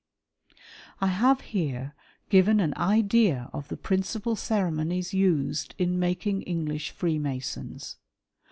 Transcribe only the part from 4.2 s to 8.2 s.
ceremonies used in making English Freemasons.